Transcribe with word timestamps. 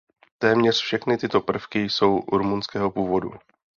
Téměř 0.37 0.81
všechny 0.83 1.17
tyto 1.17 1.41
prvky 1.41 1.79
jsou 1.79 2.19
rumunského 2.31 2.91
původu. 2.91 3.31